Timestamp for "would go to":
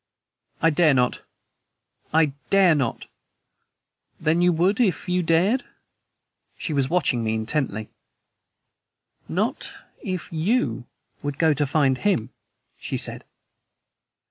11.21-11.67